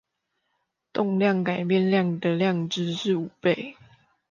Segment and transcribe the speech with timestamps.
[0.93, 3.77] 動量改變量的量值是五倍